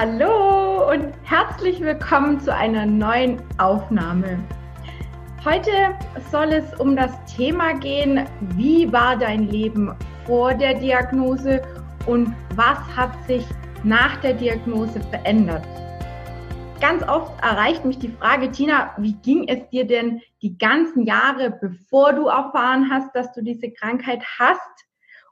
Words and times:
Hallo 0.00 0.92
und 0.92 1.12
herzlich 1.24 1.80
willkommen 1.80 2.38
zu 2.38 2.54
einer 2.54 2.86
neuen 2.86 3.42
Aufnahme. 3.58 4.38
Heute 5.44 5.72
soll 6.30 6.52
es 6.52 6.72
um 6.78 6.94
das 6.94 7.10
Thema 7.24 7.72
gehen, 7.72 8.24
wie 8.54 8.92
war 8.92 9.16
dein 9.16 9.48
Leben 9.48 9.92
vor 10.24 10.54
der 10.54 10.74
Diagnose 10.74 11.62
und 12.06 12.32
was 12.54 12.78
hat 12.96 13.10
sich 13.26 13.44
nach 13.82 14.20
der 14.20 14.34
Diagnose 14.34 15.00
verändert. 15.00 15.66
Ganz 16.80 17.02
oft 17.08 17.32
erreicht 17.42 17.84
mich 17.84 17.98
die 17.98 18.12
Frage, 18.20 18.52
Tina, 18.52 18.94
wie 18.98 19.14
ging 19.14 19.48
es 19.48 19.68
dir 19.70 19.84
denn 19.84 20.20
die 20.42 20.56
ganzen 20.58 21.06
Jahre, 21.06 21.58
bevor 21.60 22.12
du 22.12 22.28
erfahren 22.28 22.88
hast, 22.88 23.16
dass 23.16 23.32
du 23.32 23.42
diese 23.42 23.72
Krankheit 23.72 24.22
hast? 24.38 24.87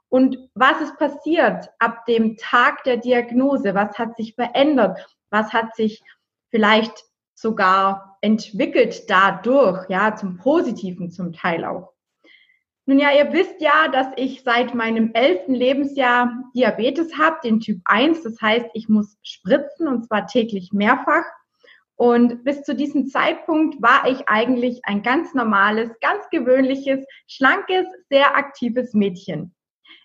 Und 0.09 0.37
was 0.53 0.81
ist 0.81 0.97
passiert 0.97 1.69
ab 1.79 2.05
dem 2.05 2.37
Tag 2.37 2.83
der 2.83 2.97
Diagnose? 2.97 3.75
Was 3.75 3.97
hat 3.97 4.15
sich 4.15 4.35
verändert? 4.35 4.99
Was 5.29 5.51
hat 5.51 5.75
sich 5.75 6.01
vielleicht 6.49 7.03
sogar 7.33 8.17
entwickelt 8.21 9.09
dadurch, 9.09 9.89
ja, 9.89 10.15
zum 10.15 10.37
Positiven 10.37 11.11
zum 11.11 11.33
Teil 11.33 11.65
auch? 11.65 11.93
Nun 12.89 12.99
ja, 12.99 13.11
ihr 13.11 13.33
wisst 13.33 13.59
ja, 13.59 13.89
dass 13.89 14.07
ich 14.15 14.43
seit 14.43 14.73
meinem 14.73 15.11
elften 15.13 15.53
Lebensjahr 15.53 16.31
Diabetes 16.55 17.17
habe, 17.17 17.35
den 17.43 17.59
Typ 17.59 17.81
1. 17.83 18.23
Das 18.23 18.41
heißt, 18.41 18.67
ich 18.73 18.87
muss 18.87 19.17
spritzen 19.23 19.89
und 19.89 20.05
zwar 20.05 20.25
täglich 20.25 20.71
mehrfach. 20.71 21.25
Und 21.97 22.45
bis 22.45 22.63
zu 22.63 22.75
diesem 22.75 23.07
Zeitpunkt 23.07 23.81
war 23.81 24.07
ich 24.07 24.29
eigentlich 24.29 24.85
ein 24.85 25.03
ganz 25.03 25.33
normales, 25.33 25.91
ganz 25.99 26.29
gewöhnliches, 26.29 27.05
schlankes, 27.27 27.85
sehr 28.09 28.37
aktives 28.37 28.93
Mädchen. 28.93 29.53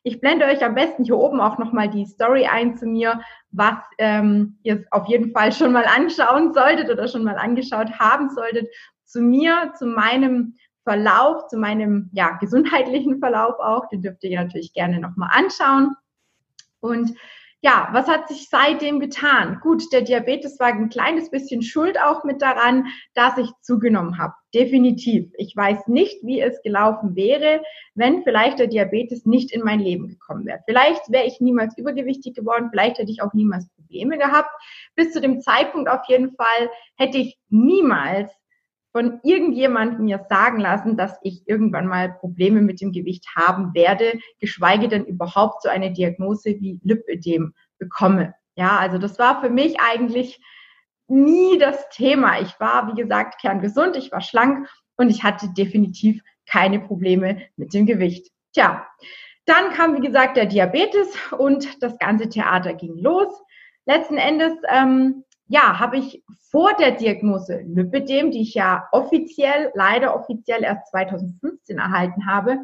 Ich 0.03 0.21
blende 0.21 0.47
euch 0.47 0.65
am 0.65 0.75
besten 0.75 1.05
hier 1.05 1.17
oben 1.17 1.41
auch 1.41 1.59
nochmal 1.59 1.89
die 1.89 2.07
Story 2.07 2.47
ein 2.47 2.77
zu 2.77 2.87
mir, 2.87 3.21
was 3.51 3.77
ähm, 3.99 4.59
ihr 4.63 4.85
auf 4.91 5.07
jeden 5.07 5.33
Fall 5.33 5.53
schon 5.53 5.73
mal 5.73 5.85
anschauen 5.85 6.53
solltet 6.53 6.91
oder 6.91 7.09
schon 7.09 7.25
mal 7.25 7.37
angeschaut 7.37 7.99
haben 7.99 8.31
solltet. 8.31 8.69
Zu 9.05 9.21
mir, 9.21 9.73
zu 9.79 9.87
meinem 9.87 10.57
Verlauf, 10.85 11.47
zu 11.49 11.57
meinem 11.57 12.11
ja, 12.13 12.37
gesundheitlichen 12.41 13.19
Verlauf 13.19 13.59
auch. 13.61 13.89
Den 13.89 14.03
dürft 14.03 14.25
ihr 14.25 14.41
natürlich 14.41 14.73
gerne 14.73 14.99
nochmal 14.99 15.31
anschauen. 15.33 15.95
Und 16.81 17.13
ja, 17.65 17.89
was 17.93 18.09
hat 18.09 18.29
sich 18.29 18.49
seitdem 18.51 18.99
getan? 18.99 19.61
Gut, 19.63 19.85
der 19.93 20.03
Diabetes 20.03 20.59
war 20.59 20.67
ein 20.67 20.89
kleines 20.89 21.31
bisschen 21.31 21.63
schuld 21.63 21.97
auch 22.01 22.25
mit 22.25 22.43
daran, 22.43 22.87
dass 23.15 23.39
ich 23.39 23.49
zugenommen 23.61 24.19
habe. 24.19 24.35
Definitiv. 24.53 25.31
Ich 25.37 25.55
weiß 25.55 25.87
nicht, 25.87 26.19
wie 26.25 26.41
es 26.41 26.61
gelaufen 26.63 27.15
wäre, 27.15 27.63
wenn 27.95 28.25
vielleicht 28.25 28.59
der 28.59 28.67
Diabetes 28.67 29.27
nicht 29.27 29.53
in 29.53 29.63
mein 29.63 29.79
Leben 29.79 30.09
gekommen 30.09 30.45
wäre. 30.45 30.59
Vielleicht 30.67 31.11
wäre 31.13 31.25
ich 31.25 31.41
niemals 31.41 31.79
übergewichtig 31.79 32.35
geworden, 32.35 32.69
vielleicht 32.73 32.99
hätte 32.99 33.13
ich 33.13 33.23
auch 33.23 33.33
niemals 33.33 33.69
Probleme 33.77 34.19
gehabt. 34.19 34.51
Bis 34.97 35.13
zu 35.13 35.21
dem 35.21 35.41
Zeitpunkt 35.41 35.89
auf 35.89 36.03
jeden 36.09 36.35
Fall 36.35 36.69
hätte 36.97 37.19
ich 37.19 37.39
niemals 37.49 38.33
von 38.93 39.21
irgendjemandem 39.23 40.05
mir 40.05 40.25
sagen 40.29 40.61
lassen, 40.61 40.97
dass 40.97 41.19
ich 41.23 41.43
irgendwann 41.47 41.87
mal 41.87 42.13
Probleme 42.13 42.61
mit 42.61 42.81
dem 42.81 42.93
Gewicht 42.93 43.27
haben 43.35 43.75
werde, 43.75 44.21
geschweige 44.39 44.89
denn 44.89 45.07
überhaupt 45.07 45.63
so 45.63 45.69
eine 45.69 45.93
Diagnose 45.93 46.51
wie 46.61 46.79
Lipödem 46.83 47.55
bekomme. 47.79 48.35
Ja, 48.55 48.77
also 48.77 48.99
das 48.99 49.19
war 49.19 49.41
für 49.41 49.49
mich 49.49 49.81
eigentlich 49.81 50.41
nie 51.09 51.59
das 51.59 51.89
Thema. 51.89 52.41
Ich 52.41 52.61
war, 52.61 52.89
wie 52.89 53.01
gesagt, 53.01 53.41
kerngesund, 53.41 53.97
ich 53.97 54.13
war 54.13 54.21
schlank 54.21 54.69
und 54.97 55.09
ich 55.11 55.25
hatte 55.25 55.49
definitiv 55.57 56.23
keine 56.47 56.79
Probleme 56.79 57.43
mit 57.57 57.73
dem 57.73 57.87
Gewicht. 57.87 58.31
Tja, 58.53 58.87
dann 59.47 59.73
kam, 59.73 59.97
wie 59.97 60.07
gesagt, 60.07 60.37
der 60.37 60.47
Diabetes 60.47 61.17
und 61.37 61.83
das 61.83 61.99
ganze 61.99 62.29
Theater 62.29 62.75
ging 62.75 62.97
los. 62.99 63.29
Letzten 63.87 64.17
Endes 64.17 64.53
ähm, 64.69 65.25
ja, 65.53 65.79
habe 65.79 65.99
ich 65.99 66.25
vor 66.51 66.73
der 66.79 66.93
Diagnose 66.93 67.61
Lipidem, 67.67 68.31
die 68.31 68.41
ich 68.41 68.55
ja 68.55 68.89
offiziell, 68.91 69.71
leider 69.75 70.17
offiziell 70.17 70.65
erst 70.65 70.91
2015 70.91 71.77
erhalten 71.77 72.27
habe, 72.27 72.57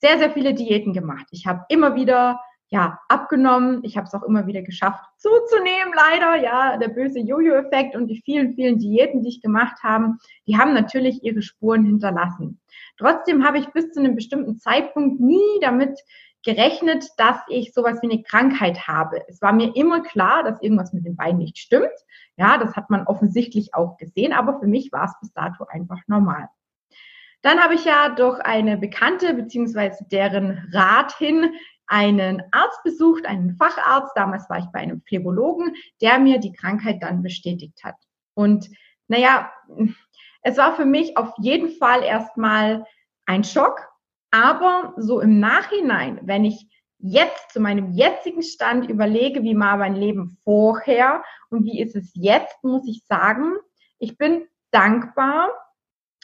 sehr, 0.00 0.16
sehr 0.18 0.30
viele 0.30 0.54
Diäten 0.54 0.92
gemacht. 0.92 1.26
Ich 1.32 1.48
habe 1.48 1.64
immer 1.68 1.96
wieder 1.96 2.40
ja, 2.68 3.00
abgenommen. 3.08 3.80
Ich 3.82 3.96
habe 3.96 4.06
es 4.06 4.14
auch 4.14 4.22
immer 4.22 4.46
wieder 4.46 4.62
geschafft 4.62 5.04
zuzunehmen, 5.18 5.92
leider. 5.92 6.36
Ja, 6.36 6.76
der 6.76 6.86
böse 6.86 7.18
Jojo-Effekt 7.18 7.96
und 7.96 8.06
die 8.06 8.22
vielen, 8.24 8.54
vielen 8.54 8.78
Diäten, 8.78 9.22
die 9.22 9.30
ich 9.30 9.42
gemacht 9.42 9.82
habe, 9.82 10.14
die 10.46 10.56
haben 10.56 10.72
natürlich 10.72 11.24
ihre 11.24 11.42
Spuren 11.42 11.84
hinterlassen. 11.84 12.60
Trotzdem 12.96 13.44
habe 13.44 13.58
ich 13.58 13.66
bis 13.70 13.90
zu 13.90 13.98
einem 13.98 14.14
bestimmten 14.14 14.56
Zeitpunkt 14.56 15.20
nie 15.20 15.58
damit 15.60 15.98
gerechnet, 16.42 17.06
dass 17.16 17.36
ich 17.48 17.72
sowas 17.72 17.98
wie 18.02 18.10
eine 18.10 18.22
Krankheit 18.22 18.86
habe. 18.88 19.22
Es 19.28 19.42
war 19.42 19.52
mir 19.52 19.74
immer 19.76 20.02
klar, 20.02 20.42
dass 20.42 20.62
irgendwas 20.62 20.92
mit 20.92 21.04
den 21.04 21.16
Beinen 21.16 21.38
nicht 21.38 21.58
stimmt. 21.58 21.90
Ja, 22.36 22.58
das 22.58 22.76
hat 22.76 22.90
man 22.90 23.06
offensichtlich 23.06 23.74
auch 23.74 23.96
gesehen, 23.98 24.32
aber 24.32 24.58
für 24.58 24.66
mich 24.66 24.90
war 24.92 25.04
es 25.04 25.12
bis 25.20 25.32
dato 25.32 25.64
einfach 25.64 26.00
normal. 26.06 26.48
Dann 27.42 27.60
habe 27.60 27.74
ich 27.74 27.84
ja 27.84 28.10
durch 28.10 28.40
eine 28.40 28.76
Bekannte 28.76 29.34
beziehungsweise 29.34 30.04
deren 30.10 30.68
Rat 30.72 31.16
hin 31.16 31.54
einen 31.86 32.42
Arzt 32.52 32.82
besucht, 32.84 33.26
einen 33.26 33.56
Facharzt. 33.56 34.12
Damals 34.14 34.48
war 34.48 34.58
ich 34.58 34.66
bei 34.72 34.80
einem 34.80 35.02
Phlebologen, 35.02 35.74
der 36.00 36.18
mir 36.18 36.38
die 36.38 36.52
Krankheit 36.52 37.02
dann 37.02 37.22
bestätigt 37.22 37.82
hat. 37.82 37.96
Und 38.34 38.70
naja, 39.08 39.50
es 40.42 40.56
war 40.56 40.76
für 40.76 40.84
mich 40.84 41.16
auf 41.16 41.32
jeden 41.38 41.70
Fall 41.70 42.02
erstmal 42.02 42.84
ein 43.26 43.44
Schock, 43.44 43.89
aber 44.30 44.94
so 44.96 45.20
im 45.20 45.40
Nachhinein, 45.40 46.20
wenn 46.22 46.44
ich 46.44 46.66
jetzt 46.98 47.52
zu 47.52 47.60
meinem 47.60 47.92
jetzigen 47.92 48.42
Stand 48.42 48.88
überlege, 48.88 49.42
wie 49.42 49.58
war 49.58 49.76
mein 49.76 49.94
Leben 49.94 50.36
vorher 50.44 51.24
und 51.48 51.64
wie 51.64 51.80
ist 51.80 51.96
es 51.96 52.10
jetzt, 52.14 52.62
muss 52.62 52.86
ich 52.86 53.04
sagen, 53.06 53.54
ich 53.98 54.18
bin 54.18 54.46
dankbar, 54.70 55.50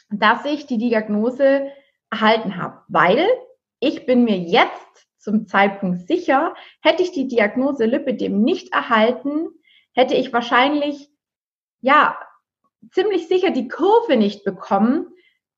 dass 0.09 0.45
ich 0.45 0.67
die 0.67 0.77
Diagnose 0.77 1.71
erhalten 2.09 2.57
habe, 2.57 2.81
weil 2.87 3.27
ich 3.79 4.05
bin 4.05 4.23
mir 4.23 4.37
jetzt 4.37 5.07
zum 5.17 5.47
Zeitpunkt 5.47 6.07
sicher, 6.07 6.53
hätte 6.81 7.03
ich 7.03 7.11
die 7.11 7.27
Diagnose 7.27 7.85
Lipidem 7.85 8.41
nicht 8.43 8.71
erhalten, 8.73 9.47
hätte 9.93 10.13
ich 10.13 10.31
wahrscheinlich, 10.31 11.09
ja, 11.81 12.17
ziemlich 12.91 13.27
sicher 13.27 13.51
die 13.51 13.67
Kurve 13.67 14.15
nicht 14.15 14.45
bekommen, 14.45 15.07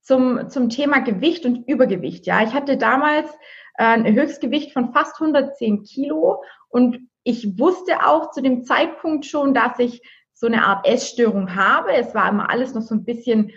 zum, 0.02 0.50
zum 0.50 0.70
Thema 0.70 1.00
Gewicht 1.00 1.46
und 1.46 1.68
Übergewicht. 1.68 2.26
Ja, 2.26 2.42
ich 2.44 2.54
hatte 2.54 2.78
damals 2.78 3.30
äh, 3.76 3.84
ein 3.84 4.16
Höchstgewicht 4.16 4.74
von 4.74 4.94
fast 4.94 5.20
110 5.20 5.84
Kilo 5.84 6.44
und 6.70 7.00
ich 7.24 7.60
wusste 7.60 8.06
auch 8.06 8.32
zu 8.32 8.42
dem 8.42 8.64
Zeitpunkt 8.64 9.26
schon, 9.26 9.54
dass 9.54 9.78
ich 9.80 10.02
so 10.34 10.48
eine 10.48 10.66
Art 10.66 10.88
Essstörung 10.88 11.56
habe. 11.56 11.94
Es 11.94 12.16
war 12.16 12.30
immer 12.30 12.50
alles 12.50 12.74
noch 12.74 12.82
so 12.82 12.96
ein 12.96 13.04
bisschen, 13.04 13.52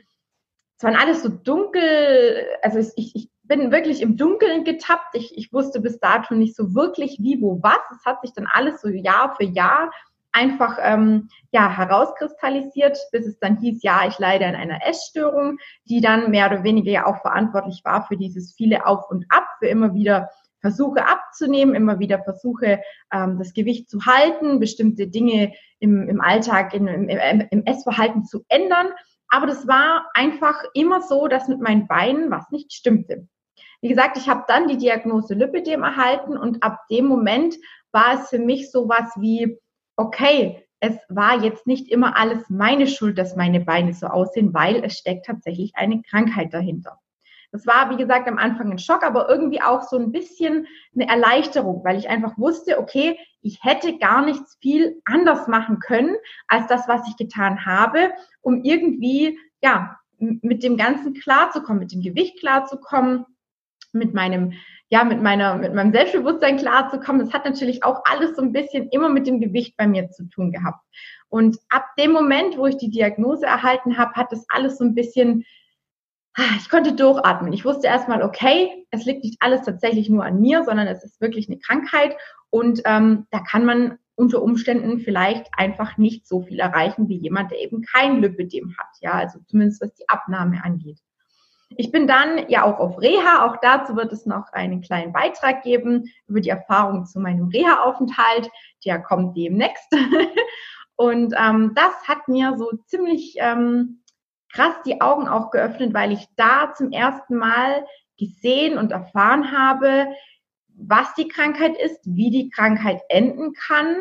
es 0.76 0.84
waren 0.84 0.96
alles 0.96 1.22
so 1.22 1.28
dunkel, 1.28 2.44
also 2.60 2.80
ich, 2.96 3.14
ich 3.14 3.30
bin 3.44 3.70
wirklich 3.70 4.02
im 4.02 4.16
Dunkeln 4.16 4.64
getappt. 4.64 5.14
Ich, 5.14 5.36
ich 5.36 5.52
wusste 5.52 5.80
bis 5.80 5.98
dato 5.98 6.34
nicht 6.34 6.56
so 6.56 6.74
wirklich 6.74 7.18
wie, 7.20 7.40
wo, 7.40 7.60
was. 7.62 7.80
Es 7.92 8.04
hat 8.04 8.20
sich 8.22 8.32
dann 8.32 8.46
alles 8.46 8.80
so 8.80 8.88
Jahr 8.88 9.36
für 9.36 9.44
Jahr 9.44 9.90
einfach 10.32 10.78
ähm, 10.80 11.28
ja, 11.50 11.68
herauskristallisiert, 11.70 12.98
bis 13.12 13.26
es 13.26 13.38
dann 13.38 13.58
hieß, 13.58 13.82
ja, 13.82 14.06
ich 14.08 14.18
leide 14.18 14.46
an 14.46 14.54
einer 14.54 14.86
Essstörung, 14.86 15.58
die 15.84 16.00
dann 16.00 16.30
mehr 16.30 16.50
oder 16.50 16.64
weniger 16.64 16.90
ja 16.90 17.06
auch 17.06 17.20
verantwortlich 17.20 17.82
war 17.84 18.06
für 18.06 18.16
dieses 18.16 18.54
viele 18.54 18.86
Auf 18.86 19.10
und 19.10 19.26
Ab, 19.28 19.46
für 19.58 19.68
immer 19.68 19.94
wieder 19.94 20.30
Versuche 20.60 21.06
abzunehmen, 21.06 21.74
immer 21.74 21.98
wieder 21.98 22.22
Versuche, 22.22 22.80
ähm, 23.12 23.38
das 23.38 23.52
Gewicht 23.52 23.90
zu 23.90 24.06
halten, 24.06 24.60
bestimmte 24.60 25.08
Dinge 25.08 25.52
im, 25.80 26.08
im 26.08 26.20
Alltag, 26.20 26.72
in, 26.72 26.86
im, 26.86 27.08
im 27.50 27.64
Essverhalten 27.66 28.24
zu 28.24 28.44
ändern. 28.48 28.86
Aber 29.28 29.46
das 29.46 29.66
war 29.66 30.08
einfach 30.14 30.62
immer 30.74 31.02
so, 31.02 31.26
dass 31.26 31.48
mit 31.48 31.60
meinen 31.60 31.88
Beinen 31.88 32.30
was 32.30 32.50
nicht 32.50 32.72
stimmte. 32.72 33.26
Wie 33.80 33.88
gesagt, 33.88 34.16
ich 34.16 34.28
habe 34.28 34.44
dann 34.46 34.68
die 34.68 34.76
Diagnose 34.76 35.34
Lipidem 35.34 35.82
erhalten 35.82 36.36
und 36.36 36.62
ab 36.62 36.78
dem 36.88 37.06
Moment 37.06 37.56
war 37.90 38.14
es 38.14 38.28
für 38.28 38.38
mich 38.38 38.70
sowas 38.70 39.10
wie, 39.16 39.58
okay, 40.02 40.66
es 40.80 40.96
war 41.08 41.42
jetzt 41.42 41.66
nicht 41.66 41.88
immer 41.90 42.16
alles 42.16 42.50
meine 42.50 42.88
Schuld, 42.88 43.16
dass 43.16 43.36
meine 43.36 43.60
Beine 43.60 43.94
so 43.94 44.06
aussehen, 44.08 44.52
weil 44.52 44.84
es 44.84 44.98
steckt 44.98 45.26
tatsächlich 45.26 45.76
eine 45.76 46.02
Krankheit 46.02 46.52
dahinter. 46.52 46.98
Das 47.52 47.66
war, 47.66 47.90
wie 47.90 47.96
gesagt, 47.96 48.26
am 48.28 48.38
Anfang 48.38 48.72
ein 48.72 48.78
Schock, 48.78 49.04
aber 49.04 49.28
irgendwie 49.28 49.62
auch 49.62 49.82
so 49.82 49.96
ein 49.96 50.10
bisschen 50.10 50.66
eine 50.94 51.06
Erleichterung, 51.06 51.84
weil 51.84 51.98
ich 51.98 52.08
einfach 52.08 52.36
wusste, 52.36 52.78
okay, 52.78 53.18
ich 53.42 53.62
hätte 53.62 53.98
gar 53.98 54.24
nichts 54.24 54.56
viel 54.60 55.00
anders 55.04 55.46
machen 55.46 55.78
können 55.78 56.16
als 56.48 56.66
das, 56.66 56.88
was 56.88 57.06
ich 57.08 57.16
getan 57.16 57.64
habe, 57.64 58.10
um 58.40 58.64
irgendwie, 58.64 59.38
ja, 59.62 59.98
mit 60.18 60.62
dem 60.62 60.76
Ganzen 60.76 61.14
klarzukommen, 61.14 61.80
mit 61.80 61.92
dem 61.92 62.00
Gewicht 62.00 62.40
klarzukommen, 62.40 63.26
mit 63.92 64.14
meinem 64.14 64.54
ja, 64.92 65.04
mit 65.04 65.22
meiner, 65.22 65.56
mit 65.56 65.72
meinem 65.72 65.90
Selbstbewusstsein 65.90 66.58
klarzukommen. 66.58 67.24
Das 67.24 67.32
hat 67.32 67.46
natürlich 67.46 67.82
auch 67.82 68.02
alles 68.04 68.36
so 68.36 68.42
ein 68.42 68.52
bisschen 68.52 68.90
immer 68.90 69.08
mit 69.08 69.26
dem 69.26 69.40
Gewicht 69.40 69.74
bei 69.78 69.86
mir 69.86 70.10
zu 70.10 70.28
tun 70.28 70.52
gehabt. 70.52 70.84
Und 71.30 71.56
ab 71.70 71.86
dem 71.98 72.12
Moment, 72.12 72.58
wo 72.58 72.66
ich 72.66 72.76
die 72.76 72.90
Diagnose 72.90 73.46
erhalten 73.46 73.96
habe, 73.96 74.12
hat 74.12 74.30
das 74.32 74.44
alles 74.50 74.76
so 74.76 74.84
ein 74.84 74.94
bisschen, 74.94 75.46
ah, 76.34 76.42
ich 76.58 76.68
konnte 76.68 76.92
durchatmen. 76.92 77.54
Ich 77.54 77.64
wusste 77.64 77.86
erstmal, 77.86 78.22
okay, 78.22 78.86
es 78.90 79.06
liegt 79.06 79.24
nicht 79.24 79.38
alles 79.40 79.62
tatsächlich 79.62 80.10
nur 80.10 80.26
an 80.26 80.42
mir, 80.42 80.62
sondern 80.62 80.86
es 80.86 81.02
ist 81.02 81.22
wirklich 81.22 81.48
eine 81.48 81.58
Krankheit 81.58 82.14
und 82.50 82.82
ähm, 82.84 83.26
da 83.30 83.40
kann 83.40 83.64
man 83.64 83.98
unter 84.14 84.42
Umständen 84.42 84.98
vielleicht 84.98 85.46
einfach 85.56 85.96
nicht 85.96 86.26
so 86.26 86.42
viel 86.42 86.60
erreichen 86.60 87.08
wie 87.08 87.16
jemand, 87.16 87.50
der 87.50 87.60
eben 87.60 87.80
kein 87.80 88.20
Lipidem 88.20 88.76
hat. 88.76 88.90
Ja, 89.00 89.12
also 89.12 89.38
zumindest 89.46 89.80
was 89.80 89.94
die 89.94 90.06
Abnahme 90.10 90.62
angeht. 90.62 90.98
Ich 91.76 91.90
bin 91.90 92.06
dann 92.06 92.48
ja 92.48 92.64
auch 92.64 92.78
auf 92.78 93.00
Reha. 93.00 93.46
Auch 93.46 93.56
dazu 93.60 93.96
wird 93.96 94.12
es 94.12 94.26
noch 94.26 94.52
einen 94.52 94.80
kleinen 94.80 95.12
Beitrag 95.12 95.62
geben 95.62 96.04
über 96.26 96.40
die 96.40 96.50
Erfahrung 96.50 97.06
zu 97.06 97.20
meinem 97.20 97.48
Reha-Aufenthalt. 97.48 98.50
Der 98.84 99.00
kommt 99.00 99.36
demnächst. 99.36 99.92
Und 100.96 101.34
ähm, 101.38 101.72
das 101.74 101.92
hat 102.06 102.28
mir 102.28 102.56
so 102.56 102.70
ziemlich 102.86 103.36
ähm, 103.38 104.02
krass 104.52 104.74
die 104.84 105.00
Augen 105.00 105.28
auch 105.28 105.50
geöffnet, 105.50 105.94
weil 105.94 106.12
ich 106.12 106.26
da 106.36 106.74
zum 106.74 106.92
ersten 106.92 107.36
Mal 107.36 107.84
gesehen 108.18 108.78
und 108.78 108.92
erfahren 108.92 109.50
habe, 109.50 110.08
was 110.68 111.14
die 111.14 111.28
Krankheit 111.28 111.76
ist, 111.76 112.00
wie 112.04 112.30
die 112.30 112.50
Krankheit 112.50 113.00
enden 113.08 113.52
kann 113.54 113.96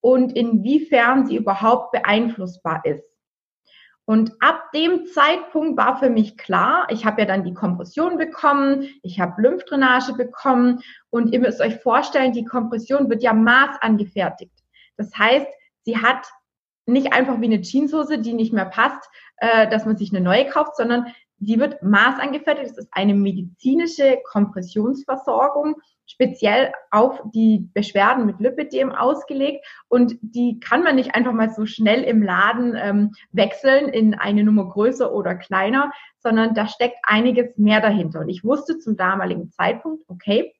und 0.00 0.36
inwiefern 0.36 1.26
sie 1.26 1.36
überhaupt 1.36 1.92
beeinflussbar 1.92 2.84
ist. 2.84 3.09
Und 4.10 4.32
ab 4.40 4.72
dem 4.74 5.06
Zeitpunkt 5.06 5.78
war 5.78 6.00
für 6.00 6.10
mich 6.10 6.36
klar, 6.36 6.88
ich 6.90 7.06
habe 7.06 7.20
ja 7.20 7.28
dann 7.28 7.44
die 7.44 7.54
Kompression 7.54 8.18
bekommen, 8.18 8.88
ich 9.04 9.20
habe 9.20 9.40
Lymphdrainage 9.40 10.14
bekommen 10.14 10.80
und 11.10 11.32
ihr 11.32 11.38
müsst 11.38 11.60
euch 11.60 11.76
vorstellen, 11.76 12.32
die 12.32 12.44
Kompression 12.44 13.08
wird 13.08 13.22
ja 13.22 13.32
maßangefertigt. 13.32 14.64
Das 14.96 15.16
heißt, 15.16 15.46
sie 15.82 15.98
hat 15.98 16.26
nicht 16.86 17.12
einfach 17.12 17.40
wie 17.40 17.44
eine 17.44 17.60
Jeanshose, 17.60 18.18
die 18.18 18.32
nicht 18.32 18.52
mehr 18.52 18.64
passt, 18.64 19.08
äh, 19.36 19.68
dass 19.68 19.86
man 19.86 19.96
sich 19.96 20.10
eine 20.12 20.24
neue 20.24 20.48
kauft, 20.48 20.74
sondern 20.74 21.06
die 21.36 21.60
wird 21.60 21.80
maßangefertigt. 21.80 22.68
Das 22.68 22.78
ist 22.78 22.88
eine 22.90 23.14
medizinische 23.14 24.18
Kompressionsversorgung, 24.32 25.76
speziell 26.10 26.72
auf 26.90 27.20
die 27.32 27.70
Beschwerden 27.72 28.26
mit 28.26 28.40
Lipidem 28.40 28.92
ausgelegt. 28.92 29.64
Und 29.88 30.16
die 30.22 30.58
kann 30.58 30.82
man 30.82 30.96
nicht 30.96 31.14
einfach 31.14 31.32
mal 31.32 31.50
so 31.50 31.66
schnell 31.66 32.02
im 32.02 32.22
Laden 32.22 32.74
ähm, 32.76 33.12
wechseln 33.30 33.88
in 33.88 34.14
eine 34.14 34.42
Nummer 34.42 34.68
größer 34.68 35.12
oder 35.12 35.36
kleiner, 35.36 35.92
sondern 36.18 36.54
da 36.54 36.66
steckt 36.66 36.98
einiges 37.04 37.56
mehr 37.58 37.80
dahinter. 37.80 38.20
Und 38.20 38.28
ich 38.28 38.42
wusste 38.42 38.78
zum 38.78 38.96
damaligen 38.96 39.50
Zeitpunkt, 39.52 40.04
okay, 40.08 40.52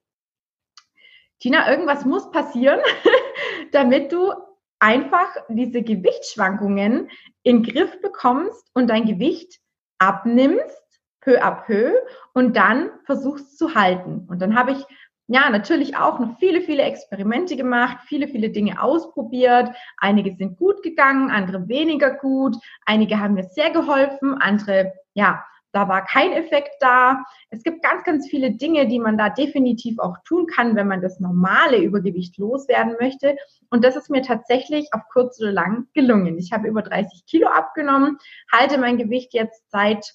Tina, 1.41 1.69
irgendwas 1.69 2.05
muss 2.05 2.31
passieren, 2.31 2.81
damit 3.73 4.13
du 4.13 4.33
einfach 4.79 5.29
diese 5.49 5.83
Gewichtsschwankungen 5.83 7.11
in 7.43 7.63
Griff 7.65 8.01
bekommst 8.01 8.71
und 8.73 8.89
dein 8.89 9.05
Gewicht 9.05 9.59
abnimmst, 9.99 10.81
peu 11.21 11.43
à 11.43 11.51
peu, 11.51 11.93
und 12.35 12.57
dann 12.57 12.91
versuchst 13.05 13.59
zu 13.59 13.75
halten. 13.75 14.27
Und 14.29 14.41
dann 14.41 14.57
habe 14.57 14.73
ich 14.73 14.87
ja, 15.33 15.49
natürlich 15.49 15.97
auch 15.97 16.19
noch 16.19 16.39
viele, 16.41 16.61
viele 16.61 16.83
Experimente 16.83 17.57
gemacht, 17.57 17.99
viele, 18.07 18.27
viele 18.27 18.51
Dinge 18.51 18.83
ausprobiert. 18.83 19.71
Einige 19.97 20.35
sind 20.35 20.59
gut 20.59 20.83
gegangen, 20.83 21.31
andere 21.31 21.69
weniger 21.69 22.11
gut. 22.11 22.57
Einige 22.85 23.21
haben 23.21 23.35
mir 23.35 23.45
sehr 23.45 23.71
geholfen, 23.71 24.35
andere, 24.41 24.93
ja, 25.15 25.45
da 25.71 25.87
war 25.87 26.05
kein 26.05 26.33
Effekt 26.33 26.73
da. 26.81 27.23
Es 27.51 27.63
gibt 27.63 27.85
ganz, 27.85 28.03
ganz 28.03 28.29
viele 28.29 28.51
Dinge, 28.51 28.89
die 28.89 28.99
man 28.99 29.17
da 29.17 29.29
definitiv 29.29 30.01
auch 30.01 30.17
tun 30.25 30.49
kann, 30.49 30.75
wenn 30.75 30.89
man 30.89 31.01
das 31.01 31.21
normale 31.21 31.79
Übergewicht 31.79 32.37
loswerden 32.37 32.97
möchte. 33.01 33.37
Und 33.71 33.85
das 33.85 33.95
ist 33.95 34.11
mir 34.11 34.23
tatsächlich 34.23 34.93
auf 34.93 35.03
kurz 35.13 35.41
oder 35.41 35.53
lang 35.53 35.87
gelungen. 35.95 36.39
Ich 36.39 36.51
habe 36.51 36.67
über 36.67 36.83
30 36.83 37.25
Kilo 37.27 37.47
abgenommen, 37.47 38.19
halte 38.51 38.79
mein 38.79 38.99
Gewicht 38.99 39.33
jetzt 39.33 39.71
seit 39.71 40.13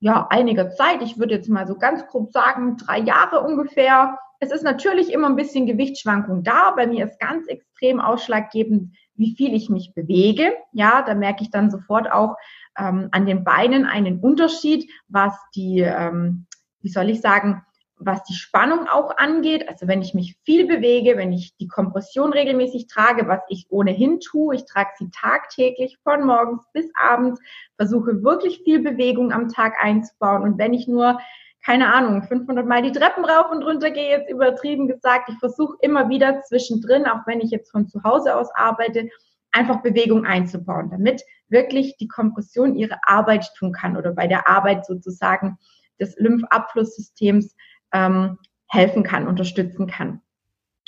ja, 0.00 0.26
einiger 0.30 0.70
Zeit. 0.70 1.02
Ich 1.02 1.18
würde 1.18 1.34
jetzt 1.34 1.48
mal 1.48 1.66
so 1.66 1.76
ganz 1.76 2.06
grob 2.06 2.32
sagen, 2.32 2.76
drei 2.76 2.98
Jahre 2.98 3.40
ungefähr. 3.40 4.18
Es 4.40 4.52
ist 4.52 4.62
natürlich 4.62 5.12
immer 5.12 5.28
ein 5.28 5.36
bisschen 5.36 5.66
Gewichtsschwankung 5.66 6.44
da. 6.44 6.70
Bei 6.70 6.86
mir 6.86 7.04
ist 7.04 7.18
ganz 7.18 7.46
extrem 7.48 8.00
ausschlaggebend, 8.00 8.96
wie 9.14 9.34
viel 9.34 9.54
ich 9.54 9.68
mich 9.68 9.92
bewege. 9.94 10.52
Ja, 10.72 11.02
da 11.02 11.14
merke 11.14 11.42
ich 11.42 11.50
dann 11.50 11.70
sofort 11.70 12.10
auch 12.10 12.36
ähm, 12.78 13.08
an 13.10 13.26
den 13.26 13.42
Beinen 13.44 13.84
einen 13.84 14.20
Unterschied, 14.20 14.90
was 15.08 15.34
die, 15.54 15.80
ähm, 15.80 16.46
wie 16.80 16.88
soll 16.88 17.10
ich 17.10 17.20
sagen, 17.20 17.64
was 18.00 18.22
die 18.24 18.34
Spannung 18.34 18.88
auch 18.88 19.16
angeht, 19.16 19.68
also 19.68 19.88
wenn 19.88 20.02
ich 20.02 20.14
mich 20.14 20.36
viel 20.44 20.66
bewege, 20.66 21.16
wenn 21.16 21.32
ich 21.32 21.56
die 21.56 21.68
Kompression 21.68 22.32
regelmäßig 22.32 22.86
trage, 22.86 23.28
was 23.28 23.40
ich 23.48 23.66
ohnehin 23.70 24.20
tue, 24.20 24.54
ich 24.54 24.64
trage 24.64 24.90
sie 24.98 25.10
tagtäglich 25.10 25.98
von 26.02 26.24
morgens 26.24 26.64
bis 26.72 26.90
abends, 26.94 27.40
versuche 27.76 28.22
wirklich 28.22 28.62
viel 28.64 28.80
Bewegung 28.80 29.32
am 29.32 29.48
Tag 29.48 29.74
einzubauen 29.82 30.42
und 30.42 30.58
wenn 30.58 30.74
ich 30.74 30.86
nur 30.86 31.18
keine 31.64 31.92
Ahnung, 31.92 32.22
500 32.22 32.66
Mal 32.66 32.82
die 32.82 32.92
Treppen 32.92 33.24
rauf 33.24 33.50
und 33.50 33.62
runter 33.62 33.90
gehe, 33.90 34.10
jetzt 34.10 34.30
übertrieben 34.30 34.86
gesagt. 34.86 35.28
Ich 35.28 35.38
versuche 35.38 35.76
immer 35.80 36.08
wieder 36.08 36.40
zwischendrin, 36.42 37.04
auch 37.04 37.26
wenn 37.26 37.40
ich 37.40 37.50
jetzt 37.50 37.72
von 37.72 37.88
zu 37.88 38.02
Hause 38.04 38.36
aus 38.36 38.48
arbeite, 38.54 39.10
einfach 39.52 39.82
Bewegung 39.82 40.24
einzubauen, 40.24 40.88
damit 40.90 41.22
wirklich 41.48 41.96
die 41.96 42.08
Kompression 42.08 42.76
ihre 42.76 42.98
Arbeit 43.02 43.50
tun 43.58 43.72
kann 43.72 43.96
oder 43.96 44.12
bei 44.12 44.26
der 44.26 44.48
Arbeit 44.48 44.86
sozusagen 44.86 45.58
des 46.00 46.16
Lymphabflusssystems 46.16 47.54
ähm, 47.92 48.38
helfen 48.68 49.02
kann, 49.02 49.26
unterstützen 49.26 49.86
kann. 49.86 50.20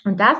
Und 0.04 0.20
das 0.20 0.38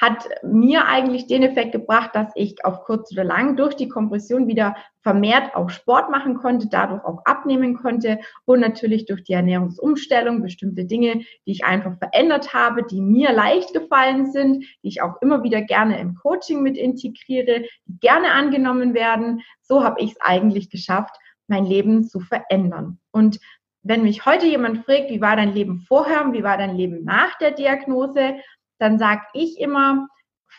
hat 0.00 0.28
mir 0.42 0.86
eigentlich 0.86 1.26
den 1.26 1.42
Effekt 1.42 1.72
gebracht, 1.72 2.10
dass 2.14 2.32
ich 2.34 2.64
auf 2.64 2.84
kurz 2.84 3.12
oder 3.12 3.24
lang 3.24 3.56
durch 3.56 3.74
die 3.74 3.88
Kompression 3.88 4.48
wieder 4.48 4.74
vermehrt 5.02 5.54
auch 5.54 5.68
Sport 5.68 6.10
machen 6.10 6.36
konnte, 6.36 6.68
dadurch 6.70 7.04
auch 7.04 7.20
abnehmen 7.26 7.76
konnte 7.76 8.18
und 8.46 8.60
natürlich 8.60 9.04
durch 9.04 9.24
die 9.24 9.34
Ernährungsumstellung 9.34 10.40
bestimmte 10.40 10.86
Dinge, 10.86 11.20
die 11.46 11.52
ich 11.52 11.64
einfach 11.64 11.98
verändert 11.98 12.54
habe, 12.54 12.82
die 12.82 13.02
mir 13.02 13.32
leicht 13.32 13.74
gefallen 13.74 14.32
sind, 14.32 14.64
die 14.82 14.88
ich 14.88 15.02
auch 15.02 15.20
immer 15.20 15.42
wieder 15.42 15.60
gerne 15.60 16.00
im 16.00 16.14
Coaching 16.14 16.62
mit 16.62 16.78
integriere, 16.78 17.64
die 17.84 17.98
gerne 18.00 18.32
angenommen 18.32 18.94
werden. 18.94 19.42
So 19.60 19.84
habe 19.84 20.00
ich 20.00 20.12
es 20.12 20.20
eigentlich 20.20 20.70
geschafft, 20.70 21.14
mein 21.46 21.66
Leben 21.66 22.04
zu 22.04 22.20
verändern. 22.20 23.00
Und 23.10 23.38
wenn 23.82 24.02
mich 24.02 24.26
heute 24.26 24.46
jemand 24.46 24.84
fragt, 24.84 25.10
wie 25.10 25.20
war 25.20 25.36
dein 25.36 25.54
Leben 25.54 25.80
vorher 25.88 26.24
und 26.24 26.32
wie 26.32 26.42
war 26.42 26.58
dein 26.58 26.76
Leben 26.76 27.04
nach 27.04 27.36
der 27.38 27.52
Diagnose, 27.52 28.36
dann 28.78 28.98
sage 28.98 29.22
ich 29.34 29.58
immer, 29.58 30.08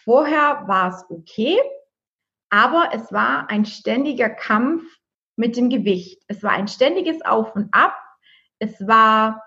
vorher 0.03 0.63
war 0.67 0.89
es 0.89 1.05
okay, 1.09 1.57
aber 2.49 2.89
es 2.93 3.11
war 3.11 3.49
ein 3.49 3.65
ständiger 3.65 4.29
Kampf 4.29 4.83
mit 5.35 5.55
dem 5.55 5.69
Gewicht. 5.69 6.21
Es 6.27 6.43
war 6.43 6.51
ein 6.51 6.67
ständiges 6.67 7.23
Auf 7.23 7.55
und 7.55 7.73
Ab. 7.73 7.95
Es 8.59 8.85
war 8.85 9.41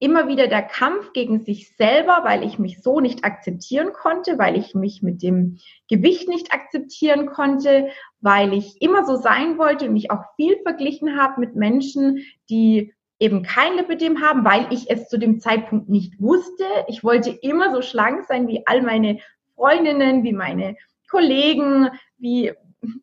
immer 0.00 0.28
wieder 0.28 0.46
der 0.46 0.62
Kampf 0.62 1.12
gegen 1.12 1.40
sich 1.40 1.76
selber, 1.76 2.20
weil 2.22 2.44
ich 2.44 2.58
mich 2.58 2.82
so 2.82 3.00
nicht 3.00 3.24
akzeptieren 3.24 3.92
konnte, 3.92 4.38
weil 4.38 4.56
ich 4.56 4.74
mich 4.74 5.02
mit 5.02 5.22
dem 5.22 5.58
Gewicht 5.88 6.28
nicht 6.28 6.52
akzeptieren 6.52 7.26
konnte, 7.26 7.88
weil 8.20 8.52
ich 8.52 8.80
immer 8.80 9.04
so 9.04 9.16
sein 9.16 9.58
wollte 9.58 9.86
und 9.86 9.94
mich 9.94 10.10
auch 10.10 10.24
viel 10.36 10.56
verglichen 10.62 11.20
habe 11.20 11.40
mit 11.40 11.56
Menschen, 11.56 12.24
die 12.48 12.94
eben 13.18 13.42
kein 13.42 13.76
Lipidem 13.76 14.22
haben, 14.22 14.44
weil 14.44 14.72
ich 14.72 14.90
es 14.90 15.08
zu 15.08 15.18
dem 15.18 15.40
Zeitpunkt 15.40 15.88
nicht 15.88 16.20
wusste. 16.20 16.64
Ich 16.86 17.02
wollte 17.02 17.30
immer 17.30 17.74
so 17.74 17.82
schlank 17.82 18.24
sein 18.26 18.46
wie 18.46 18.66
all 18.66 18.82
meine 18.82 19.18
Freundinnen, 19.56 20.22
wie 20.22 20.32
meine 20.32 20.76
Kollegen, 21.10 21.90
wie 22.18 22.52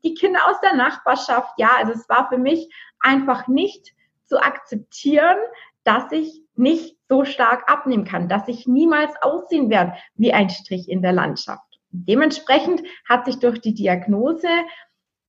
die 0.04 0.14
Kinder 0.14 0.40
aus 0.48 0.60
der 0.62 0.76
Nachbarschaft. 0.76 1.54
Ja, 1.58 1.72
also 1.78 1.92
es 1.92 2.08
war 2.08 2.30
für 2.30 2.38
mich 2.38 2.70
einfach 3.00 3.48
nicht 3.48 3.94
zu 4.26 4.42
akzeptieren, 4.42 5.38
dass 5.84 6.12
ich 6.12 6.42
nicht 6.56 6.98
so 7.10 7.26
stark 7.26 7.70
abnehmen 7.70 8.06
kann, 8.06 8.30
dass 8.30 8.48
ich 8.48 8.68
niemals 8.68 9.12
aussehen 9.22 9.70
werde 9.70 9.94
wie 10.16 10.34
ein 10.34 10.50
Strich 10.50 10.90
in 10.90 11.02
der 11.02 11.12
Landschaft. 11.12 11.62
Dementsprechend 11.92 12.82
hat 13.08 13.26
sich 13.26 13.40
durch 13.40 13.62
die 13.62 13.74
Diagnose 13.74 14.48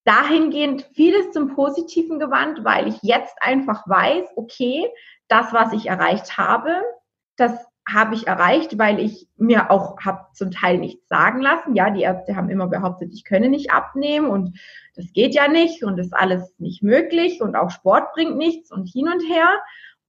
dahingehend 0.07 0.89
vieles 0.95 1.33
zum 1.33 1.55
Positiven 1.55 2.19
gewandt, 2.19 2.65
weil 2.65 2.89
ich 2.89 3.03
jetzt 3.03 3.37
einfach 3.41 3.87
weiß, 3.87 4.25
okay, 4.37 4.89
das, 5.29 5.53
was 5.53 5.73
ich 5.73 5.87
erreicht 5.87 6.39
habe, 6.39 6.81
das 7.37 7.53
habe 7.89 8.15
ich 8.15 8.27
erreicht, 8.27 8.79
weil 8.79 8.99
ich 8.99 9.29
mir 9.37 9.71
auch 9.71 10.01
habe 10.01 10.27
zum 10.33 10.51
Teil 10.51 10.79
nichts 10.79 11.07
sagen 11.09 11.41
lassen. 11.41 11.75
Ja, 11.75 11.91
die 11.91 12.03
Ärzte 12.03 12.35
haben 12.35 12.51
immer 12.51 12.67
behauptet, 12.67 13.13
ich 13.13 13.25
könne 13.25 13.49
nicht 13.49 13.71
abnehmen 13.71 14.29
und 14.29 14.59
das 14.95 15.13
geht 15.13 15.35
ja 15.35 15.47
nicht 15.49 15.85
und 15.85 15.99
ist 15.99 16.15
alles 16.15 16.55
nicht 16.59 16.83
möglich 16.83 17.41
und 17.41 17.55
auch 17.55 17.71
Sport 17.71 18.13
bringt 18.15 18.37
nichts 18.37 18.73
und 18.73 18.87
hin 18.87 19.09
und 19.09 19.21
her. 19.21 19.49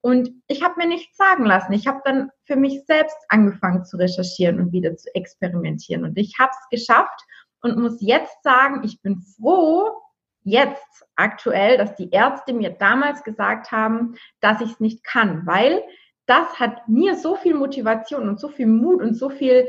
Und 0.01 0.29
ich 0.47 0.63
habe 0.63 0.75
mir 0.77 0.87
nichts 0.87 1.17
sagen 1.17 1.45
lassen. 1.45 1.73
Ich 1.73 1.87
habe 1.87 2.01
dann 2.05 2.29
für 2.45 2.55
mich 2.55 2.85
selbst 2.85 3.17
angefangen 3.29 3.83
zu 3.83 3.97
recherchieren 3.97 4.59
und 4.59 4.71
wieder 4.71 4.95
zu 4.95 5.13
experimentieren. 5.13 6.03
Und 6.03 6.17
ich 6.17 6.35
habe 6.39 6.51
es 6.51 6.79
geschafft 6.79 7.19
und 7.61 7.77
muss 7.77 7.97
jetzt 8.01 8.43
sagen, 8.43 8.81
ich 8.83 9.01
bin 9.01 9.21
froh, 9.21 10.01
jetzt 10.43 11.05
aktuell, 11.15 11.77
dass 11.77 11.95
die 11.95 12.09
Ärzte 12.11 12.53
mir 12.53 12.69
damals 12.69 13.23
gesagt 13.23 13.71
haben, 13.71 14.15
dass 14.39 14.61
ich 14.61 14.71
es 14.71 14.79
nicht 14.79 15.03
kann, 15.03 15.45
weil 15.45 15.83
das 16.25 16.59
hat 16.59 16.87
mir 16.87 17.15
so 17.15 17.35
viel 17.35 17.53
Motivation 17.53 18.29
und 18.29 18.39
so 18.39 18.49
viel 18.49 18.67
Mut 18.67 19.01
und 19.01 19.15
so 19.15 19.29
viel 19.29 19.67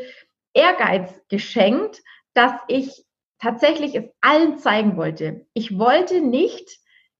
Ehrgeiz 0.54 1.20
geschenkt, 1.28 2.02
dass 2.34 2.52
ich 2.68 3.04
tatsächlich 3.38 3.94
es 3.94 4.04
allen 4.20 4.58
zeigen 4.58 4.96
wollte. 4.96 5.46
Ich 5.52 5.78
wollte 5.78 6.20
nicht 6.20 6.78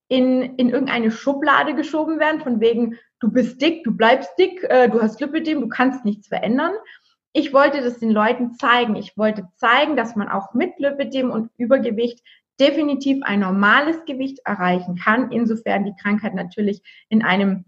in, 0.09 0.57
in 0.57 0.71
irgendeine 0.71 1.11
Schublade 1.11 1.75
geschoben 1.75 2.19
werden, 2.19 2.41
von 2.41 2.61
wegen, 2.61 2.99
du 3.21 3.31
bist 3.31 3.61
dick, 3.61 3.85
du 3.85 3.97
bleibst 3.97 4.31
dick, 4.39 4.63
äh, 4.65 4.89
du 4.89 5.01
hast 5.01 5.21
Lipidem, 5.21 5.61
du 5.61 5.69
kannst 5.69 6.05
nichts 6.05 6.29
verändern, 6.29 6.73
ich 7.33 7.53
wollte 7.53 7.83
das 7.83 7.99
den 7.99 8.11
Leuten 8.11 8.55
zeigen. 8.55 8.97
Ich 8.97 9.17
wollte 9.17 9.49
zeigen, 9.57 9.97
dass 9.97 10.17
man 10.17 10.29
auch 10.29 10.55
mit 10.55 10.79
Lipidem 10.79 11.31
und 11.31 11.51
Übergewicht 11.57 12.21
definitiv 12.61 13.23
ein 13.23 13.41
normales 13.41 14.05
Gewicht 14.05 14.41
erreichen 14.45 14.97
kann, 14.97 15.31
insofern 15.31 15.85
die 15.85 15.95
Krankheit 16.01 16.35
natürlich 16.35 16.83
in 17.09 17.23
einem 17.23 17.65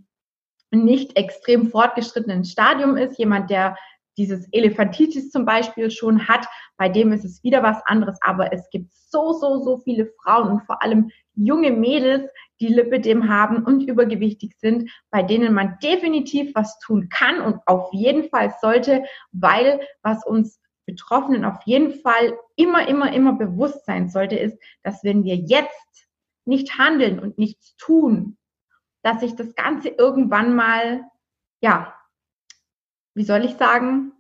nicht 0.73 1.17
extrem 1.17 1.69
fortgeschrittenen 1.69 2.45
Stadium 2.45 2.97
ist. 2.97 3.19
Jemand, 3.19 3.51
der 3.51 3.77
dieses 4.17 4.47
Elefantitis 4.53 5.31
zum 5.31 5.45
Beispiel 5.45 5.91
schon 5.91 6.29
hat, 6.29 6.47
bei 6.77 6.89
dem 6.89 7.13
ist 7.13 7.25
es 7.25 7.43
wieder 7.43 7.63
was 7.63 7.81
anderes. 7.87 8.19
Aber 8.23 8.53
es 8.53 8.69
gibt 8.71 8.93
so, 8.93 9.33
so, 9.33 9.63
so 9.63 9.79
viele 9.79 10.11
Frauen 10.23 10.49
und 10.49 10.61
vor 10.63 10.83
allem 10.83 11.11
junge 11.35 11.71
Mädels, 11.71 12.31
die 12.61 12.69
Lipidem 12.69 13.29
haben 13.29 13.65
und 13.65 13.83
übergewichtig 13.83 14.55
sind, 14.59 14.91
bei 15.11 15.23
denen 15.23 15.55
man 15.55 15.79
definitiv 15.83 16.55
was 16.55 16.79
tun 16.79 17.09
kann 17.09 17.41
und 17.41 17.61
auf 17.67 17.93
jeden 17.93 18.29
Fall 18.29 18.55
sollte, 18.61 19.05
weil 19.33 19.81
was 20.03 20.25
uns 20.27 20.61
Betroffenen 20.87 21.45
auf 21.45 21.63
jeden 21.65 22.01
Fall 22.01 22.37
immer, 22.57 22.89
immer, 22.89 23.13
immer 23.13 23.35
bewusst 23.35 23.85
sein 23.87 24.09
sollte, 24.09 24.37
ist, 24.37 24.59
dass 24.83 25.05
wenn 25.05 25.25
wir 25.25 25.37
jetzt 25.37 26.09
nicht 26.45 26.79
handeln 26.79 27.21
und 27.21 27.39
nichts 27.39 27.77
tun, 27.77 28.37
dass 29.03 29.21
sich 29.21 29.35
das 29.37 29.55
Ganze 29.55 29.89
irgendwann 29.89 30.55
mal, 30.55 31.05
ja, 31.63 31.95
wie 33.15 33.25
soll 33.25 33.45
ich 33.45 33.55
sagen, 33.55 34.13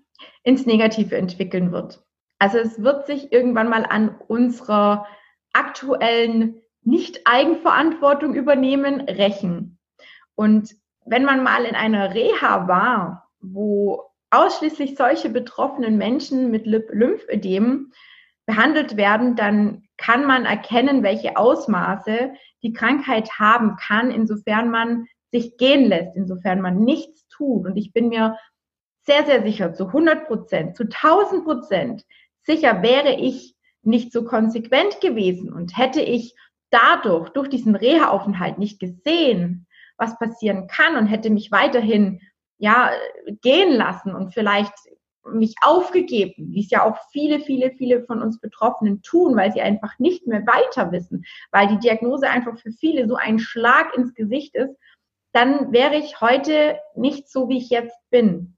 ins 0.42 0.66
Negative 0.66 1.16
entwickeln 1.16 1.72
wird. 1.72 2.04
Also 2.38 2.58
es 2.58 2.82
wird 2.82 3.06
sich 3.06 3.32
irgendwann 3.32 3.68
mal 3.68 3.84
an 3.84 4.16
unserer 4.28 5.06
aktuellen 5.52 6.62
Nicht-Eigenverantwortung 6.82 8.34
übernehmen, 8.34 9.00
rächen. 9.02 9.78
Und 10.34 10.74
wenn 11.04 11.24
man 11.24 11.42
mal 11.42 11.64
in 11.64 11.74
einer 11.74 12.14
Reha 12.14 12.68
war, 12.68 13.30
wo 13.40 14.02
ausschließlich 14.30 14.96
solche 14.96 15.28
betroffenen 15.28 15.98
Menschen 15.98 16.50
mit 16.50 16.66
Lymphödem 16.66 17.92
behandelt 18.46 18.96
werden, 18.96 19.36
dann 19.36 19.84
kann 19.96 20.24
man 20.24 20.44
erkennen, 20.44 21.02
welche 21.02 21.36
Ausmaße 21.36 22.32
die 22.62 22.72
Krankheit 22.72 23.38
haben 23.38 23.76
kann, 23.76 24.10
insofern 24.10 24.70
man 24.70 25.06
sich 25.30 25.56
gehen 25.56 25.86
lässt, 25.86 26.16
insofern 26.16 26.60
man 26.60 26.82
nichts 26.82 27.28
tut. 27.28 27.66
Und 27.66 27.76
ich 27.76 27.92
bin 27.92 28.08
mir 28.08 28.36
sehr, 29.02 29.24
sehr 29.24 29.42
sicher, 29.42 29.72
zu 29.72 29.86
100 29.86 30.26
Prozent, 30.26 30.76
zu 30.76 30.84
1000 30.84 31.44
Prozent 31.44 32.04
sicher 32.42 32.82
wäre 32.82 33.14
ich 33.14 33.54
nicht 33.82 34.12
so 34.12 34.24
konsequent 34.24 35.00
gewesen 35.00 35.52
und 35.52 35.76
hätte 35.76 36.00
ich 36.00 36.34
dadurch, 36.70 37.30
durch 37.30 37.48
diesen 37.48 37.74
Reha-Aufenthalt 37.74 38.58
nicht 38.58 38.80
gesehen, 38.80 39.66
was 39.96 40.18
passieren 40.18 40.66
kann 40.66 40.96
und 40.96 41.06
hätte 41.06 41.30
mich 41.30 41.50
weiterhin 41.50 42.20
ja, 42.58 42.90
gehen 43.42 43.72
lassen 43.72 44.14
und 44.14 44.34
vielleicht 44.34 44.72
mich 45.24 45.54
aufgegeben, 45.62 46.54
wie 46.54 46.60
es 46.60 46.70
ja 46.70 46.84
auch 46.84 46.96
viele, 47.10 47.40
viele, 47.40 47.72
viele 47.72 48.04
von 48.04 48.22
uns 48.22 48.40
Betroffenen 48.40 49.02
tun, 49.02 49.36
weil 49.36 49.52
sie 49.52 49.60
einfach 49.60 49.98
nicht 49.98 50.26
mehr 50.26 50.46
weiter 50.46 50.92
wissen, 50.92 51.24
weil 51.50 51.68
die 51.68 51.78
Diagnose 51.78 52.28
einfach 52.28 52.58
für 52.58 52.72
viele 52.72 53.06
so 53.06 53.16
ein 53.16 53.38
Schlag 53.38 53.94
ins 53.96 54.14
Gesicht 54.14 54.54
ist, 54.54 54.74
dann 55.32 55.72
wäre 55.72 55.96
ich 55.96 56.20
heute 56.20 56.78
nicht 56.94 57.28
so, 57.28 57.48
wie 57.48 57.58
ich 57.58 57.70
jetzt 57.70 57.98
bin. 58.10 58.56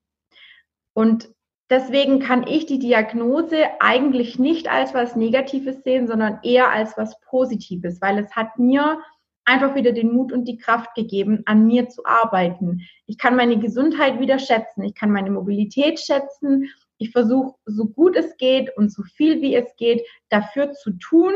Und 0.94 1.30
deswegen 1.72 2.20
kann 2.20 2.46
ich 2.46 2.66
die 2.66 2.78
Diagnose 2.78 3.64
eigentlich 3.80 4.38
nicht 4.38 4.70
als 4.70 4.92
was 4.92 5.16
Negatives 5.16 5.82
sehen, 5.82 6.06
sondern 6.06 6.38
eher 6.42 6.70
als 6.70 6.96
was 6.98 7.18
Positives, 7.20 8.00
weil 8.02 8.18
es 8.18 8.36
hat 8.36 8.58
mir 8.58 9.00
einfach 9.46 9.74
wieder 9.74 9.92
den 9.92 10.12
Mut 10.12 10.32
und 10.32 10.44
die 10.46 10.58
Kraft 10.58 10.94
gegeben, 10.94 11.42
an 11.46 11.66
mir 11.66 11.88
zu 11.88 12.04
arbeiten. 12.04 12.82
Ich 13.06 13.16
kann 13.16 13.36
meine 13.36 13.58
Gesundheit 13.58 14.20
wieder 14.20 14.38
schätzen, 14.38 14.84
ich 14.84 14.94
kann 14.94 15.10
meine 15.10 15.30
Mobilität 15.30 15.98
schätzen. 15.98 16.68
Ich 16.98 17.10
versuche, 17.10 17.56
so 17.64 17.86
gut 17.86 18.16
es 18.16 18.36
geht 18.36 18.76
und 18.76 18.92
so 18.92 19.02
viel 19.02 19.40
wie 19.40 19.56
es 19.56 19.74
geht, 19.76 20.02
dafür 20.28 20.72
zu 20.72 20.92
tun, 20.92 21.32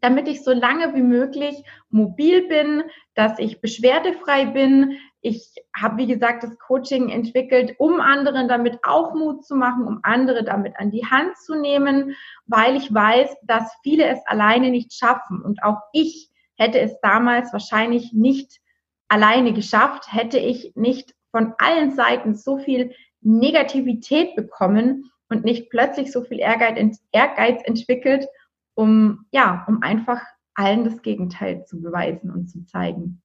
damit 0.00 0.28
ich 0.28 0.42
so 0.42 0.52
lange 0.52 0.94
wie 0.94 1.02
möglich 1.02 1.62
mobil 1.88 2.48
bin, 2.48 2.82
dass 3.14 3.38
ich 3.38 3.60
beschwerdefrei 3.60 4.46
bin. 4.46 4.98
Ich 5.22 5.54
habe, 5.76 5.98
wie 5.98 6.06
gesagt, 6.06 6.42
das 6.42 6.58
Coaching 6.58 7.10
entwickelt, 7.10 7.74
um 7.78 8.00
anderen 8.00 8.48
damit 8.48 8.78
auch 8.82 9.14
Mut 9.14 9.44
zu 9.44 9.54
machen, 9.54 9.86
um 9.86 10.00
andere 10.02 10.44
damit 10.44 10.78
an 10.78 10.90
die 10.90 11.04
Hand 11.04 11.36
zu 11.36 11.54
nehmen, 11.54 12.16
weil 12.46 12.76
ich 12.76 12.92
weiß, 12.92 13.36
dass 13.42 13.70
viele 13.82 14.06
es 14.06 14.20
alleine 14.26 14.70
nicht 14.70 14.94
schaffen. 14.94 15.42
Und 15.42 15.62
auch 15.62 15.78
ich 15.92 16.30
hätte 16.56 16.80
es 16.80 16.98
damals 17.00 17.52
wahrscheinlich 17.52 18.12
nicht 18.12 18.60
alleine 19.08 19.52
geschafft, 19.52 20.12
hätte 20.12 20.38
ich 20.38 20.72
nicht 20.74 21.14
von 21.30 21.54
allen 21.58 21.92
Seiten 21.92 22.34
so 22.34 22.58
viel 22.58 22.94
Negativität 23.20 24.34
bekommen 24.36 25.10
und 25.28 25.44
nicht 25.44 25.70
plötzlich 25.70 26.12
so 26.12 26.22
viel 26.22 26.38
Ehrgeiz, 26.38 27.02
Ehrgeiz 27.12 27.62
entwickelt, 27.64 28.26
um, 28.74 29.26
ja, 29.30 29.64
um 29.68 29.82
einfach 29.82 30.22
allen 30.54 30.84
das 30.84 31.02
Gegenteil 31.02 31.64
zu 31.66 31.80
beweisen 31.80 32.30
und 32.30 32.48
zu 32.48 32.64
zeigen. 32.64 33.22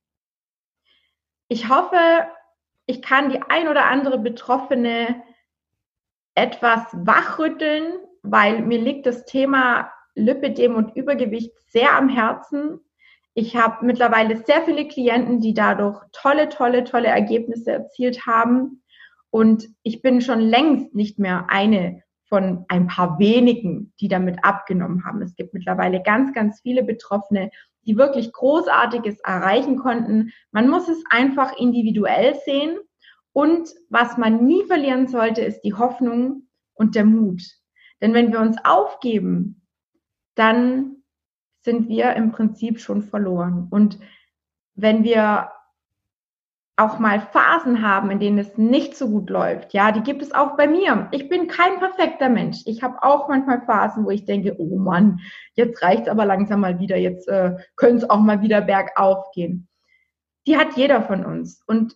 Ich 1.48 1.70
hoffe, 1.70 1.98
ich 2.88 3.02
kann 3.02 3.30
die 3.30 3.42
ein 3.42 3.68
oder 3.68 3.86
andere 3.86 4.20
Betroffene 4.20 5.24
etwas 6.36 6.82
wachrütteln, 6.94 7.94
weil 8.24 8.62
mir 8.62 8.80
liegt 8.80 9.06
das 9.06 9.26
Thema 9.26 9.92
Lipidem 10.16 10.76
und 10.76 10.96
Übergewicht 10.96 11.52
sehr 11.70 11.96
am 11.96 12.10
Herzen. 12.10 12.80
Ich 13.34 13.56
habe 13.56 13.86
mittlerweile 13.86 14.38
sehr 14.38 14.64
viele 14.64 14.88
Klienten, 14.88 15.40
die 15.40 15.54
dadurch 15.54 16.02
tolle, 16.14 16.50
tolle, 16.50 16.84
tolle 16.84 17.08
Ergebnisse 17.08 17.74
erzielt 17.74 18.26
haben. 18.26 18.82
Und 19.30 19.68
ich 19.84 20.02
bin 20.02 20.22
schon 20.22 20.40
längst 20.40 20.96
nicht 20.96 21.20
mehr 21.20 21.48
eine 21.50 22.02
von 22.28 22.66
ein 22.70 22.88
paar 22.88 23.20
wenigen, 23.20 23.94
die 24.00 24.08
damit 24.08 24.44
abgenommen 24.44 25.06
haben. 25.06 25.22
Es 25.22 25.36
gibt 25.36 25.54
mittlerweile 25.54 26.02
ganz, 26.02 26.34
ganz 26.34 26.62
viele 26.62 26.84
Betroffene, 26.84 27.52
die 27.86 27.98
wirklich 27.98 28.32
Großartiges 28.32 29.20
erreichen 29.20 29.78
konnten. 29.78 30.32
Man 30.52 30.70
muss 30.70 30.88
es 30.88 31.04
einfach 31.10 31.56
individuell 31.58 32.36
sehen. 32.46 32.78
Und 33.34 33.70
was 33.90 34.18
man 34.18 34.46
nie 34.46 34.64
verlieren 34.66 35.08
sollte, 35.08 35.42
ist 35.42 35.62
die 35.62 35.74
Hoffnung 35.74 36.48
und 36.74 36.96
der 36.96 37.06
Mut. 37.06 37.44
Denn 38.02 38.14
wenn 38.14 38.32
wir 38.32 38.40
uns 38.40 38.58
aufgeben, 38.64 39.68
dann 40.36 41.04
sind 41.62 41.90
wir 41.90 42.14
im 42.14 42.32
Prinzip 42.32 42.80
schon 42.80 43.02
verloren. 43.02 43.68
Und 43.70 44.00
wenn 44.76 45.04
wir 45.04 45.52
auch 46.78 47.00
mal 47.00 47.22
Phasen 47.22 47.82
haben, 47.82 48.12
in 48.12 48.20
denen 48.20 48.38
es 48.38 48.58
nicht 48.58 48.98
so 48.98 49.10
gut 49.10 49.30
läuft, 49.30 49.74
ja, 49.74 49.92
die 49.92 50.02
gibt 50.02 50.22
es 50.22 50.34
auch 50.34 50.58
bei 50.58 50.68
mir. 50.68 51.08
Ich 51.12 51.30
bin 51.30 51.48
kein 51.48 51.80
perfekter 51.80 52.28
Mensch. 52.28 52.58
Ich 52.66 52.84
habe 52.84 53.02
auch 53.02 53.30
manchmal 53.30 53.62
Phasen, 53.62 54.06
wo 54.06 54.10
ich 54.10 54.26
denke, 54.26 54.56
oh 54.58 54.78
Mann, 54.78 55.20
jetzt 55.54 55.82
reicht's 55.82 56.10
aber 56.10 56.26
langsam 56.26 56.60
mal 56.60 56.80
wieder, 56.80 56.98
jetzt 56.98 57.30
äh, 57.30 57.56
könnte 57.78 57.98
es 57.98 58.10
auch 58.10 58.20
mal 58.20 58.42
wieder 58.42 58.62
bergauf 58.62 59.32
gehen. 59.34 59.68
Die 60.48 60.58
hat 60.58 60.76
jeder 60.76 61.02
von 61.02 61.26
uns. 61.26 61.62
Und 61.66 61.96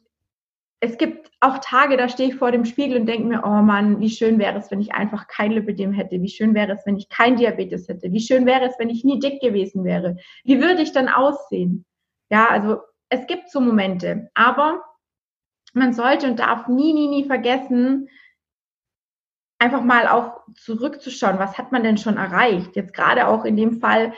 es 0.80 0.98
gibt 0.98 1.30
auch 1.42 1.58
Tage, 1.58 1.98
da 1.98 2.08
stehe 2.08 2.30
ich 2.30 2.36
vor 2.36 2.52
dem 2.52 2.64
Spiegel 2.64 3.02
und 3.02 3.06
denke 3.06 3.28
mir, 3.28 3.42
oh 3.44 3.62
Mann, 3.62 4.00
wie 4.00 4.10
schön 4.10 4.40
wäre 4.40 4.58
es, 4.58 4.72
wenn 4.72 4.80
ich 4.80 4.94
einfach 4.94 5.28
kein 5.28 5.52
Lipidem 5.52 5.92
hätte. 5.92 6.22
Wie 6.22 6.30
schön 6.30 6.56
wäre 6.56 6.72
es, 6.72 6.86
wenn 6.86 6.96
ich 6.96 7.10
kein 7.10 7.36
Diabetes 7.36 7.90
hätte. 7.90 8.14
Wie 8.14 8.22
schön 8.22 8.46
wäre 8.46 8.66
es, 8.66 8.80
wenn 8.80 8.90
ich 8.90 9.04
nie 9.04 9.20
dick 9.20 9.42
gewesen 9.42 9.84
wäre. 9.84 10.16
Wie 10.46 10.62
würde 10.62 10.82
ich 10.82 10.94
dann 10.94 11.10
aussehen? 11.10 11.86
Ja, 12.30 12.48
also 12.48 12.78
es 13.10 13.28
gibt 13.28 13.50
so 13.50 13.60
Momente, 13.60 14.30
aber 14.34 14.84
man 15.74 15.94
sollte 15.94 16.28
und 16.28 16.39
darf 16.39 16.68
nie, 16.68 16.94
nie, 16.94 17.08
nie 17.08 17.25
vergessen, 17.25 18.10
einfach 19.60 19.82
mal 19.82 20.08
auch 20.08 20.42
zurückzuschauen, 20.56 21.38
was 21.38 21.58
hat 21.58 21.72
man 21.72 21.84
denn 21.84 21.98
schon 21.98 22.18
erreicht? 22.18 22.75
Jetzt 22.75 22.94
gerade 22.94 23.28
auch 23.28 23.46
in 23.46 23.58
dem 23.58 23.80
Fall, 23.80 24.13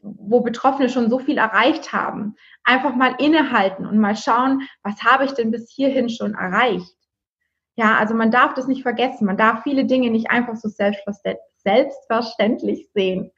wo 0.00 0.40
Betroffene 0.40 0.88
schon 0.88 1.10
so 1.10 1.18
viel 1.18 1.38
erreicht 1.38 1.92
haben, 1.92 2.36
einfach 2.64 2.94
mal 2.94 3.14
innehalten 3.18 3.86
und 3.86 3.98
mal 3.98 4.16
schauen, 4.16 4.62
was 4.82 5.02
habe 5.02 5.26
ich 5.26 5.32
denn 5.32 5.50
bis 5.50 5.70
hierhin 5.70 6.08
schon 6.08 6.34
erreicht? 6.34 6.94
Ja, 7.76 7.96
also 7.96 8.14
man 8.14 8.30
darf 8.30 8.54
das 8.54 8.66
nicht 8.66 8.82
vergessen. 8.82 9.26
Man 9.26 9.36
darf 9.36 9.62
viele 9.62 9.84
Dinge 9.84 10.10
nicht 10.10 10.30
einfach 10.30 10.56
so 10.56 10.68
selbstverständlich 10.68 12.88
sehen. 12.92 13.30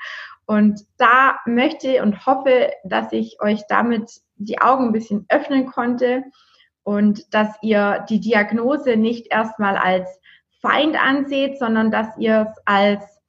Und 0.46 0.80
da 0.96 1.38
möchte 1.44 2.02
und 2.02 2.24
hoffe, 2.24 2.72
dass 2.84 3.12
ich 3.12 3.42
euch 3.42 3.62
damit 3.68 4.10
die 4.44 4.60
Augen 4.60 4.86
ein 4.86 4.92
bisschen 4.92 5.26
öffnen 5.28 5.66
konnte 5.66 6.24
und 6.82 7.32
dass 7.34 7.56
ihr 7.62 8.04
die 8.08 8.20
Diagnose 8.20 8.96
nicht 8.96 9.28
erstmal 9.30 9.76
als 9.76 10.20
Feind 10.60 10.96
anseht, 11.00 11.58
sondern 11.58 11.90
dass 11.90 12.08
ihr 12.18 12.48
es 12.50 12.62
als 12.64 13.20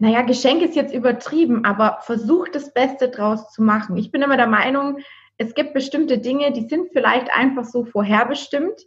naja, 0.00 0.22
Geschenk 0.22 0.62
ist 0.62 0.76
jetzt 0.76 0.94
übertrieben, 0.94 1.64
aber 1.64 1.98
versucht 2.02 2.54
das 2.54 2.72
Beste 2.72 3.08
draus 3.08 3.50
zu 3.52 3.62
machen. 3.62 3.96
Ich 3.96 4.12
bin 4.12 4.22
immer 4.22 4.36
der 4.36 4.46
Meinung, 4.46 4.98
es 5.38 5.54
gibt 5.54 5.74
bestimmte 5.74 6.18
Dinge, 6.18 6.52
die 6.52 6.68
sind 6.68 6.90
vielleicht 6.92 7.32
einfach 7.34 7.64
so 7.64 7.84
vorherbestimmt 7.84 8.80